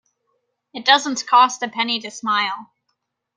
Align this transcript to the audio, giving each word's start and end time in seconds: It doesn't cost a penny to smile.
It 0.73 0.83
doesn't 0.83 1.27
cost 1.27 1.61
a 1.61 1.69
penny 1.69 1.99
to 1.99 2.09
smile. 2.09 2.71